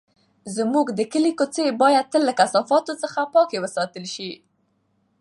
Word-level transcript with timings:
زموږ 0.55 0.87
د 0.97 0.99
کلي 1.11 1.31
کوڅې 1.39 1.65
باید 1.81 2.05
تل 2.11 2.21
له 2.29 2.33
کثافاتو 2.39 2.93
څخه 3.03 3.19
پاکې 3.33 3.57
وساتل 3.63 4.05
شي. 4.13 4.31